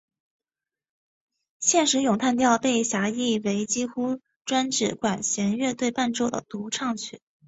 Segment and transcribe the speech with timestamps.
[1.59, 7.21] 现时咏叹调被狭义为几乎专指管弦乐队伴奏的独唱曲。